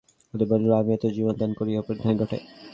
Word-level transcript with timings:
সে 0.33 0.45
বলল, 0.51 0.69
আমিও 0.79 0.97
তো 1.01 1.07
জীবন 1.15 1.35
দান 1.41 1.51
করি 1.59 1.71
ও 1.73 1.81
মৃত্যু 1.87 2.11
ঘটাই। 2.21 2.41